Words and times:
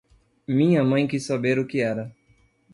Minha 0.47 0.83
mãe 0.83 1.05
quis 1.07 1.27
saber 1.27 1.59
o 1.59 1.67
que 1.67 1.79
era. 1.79 2.11